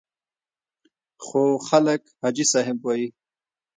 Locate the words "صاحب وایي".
2.51-3.07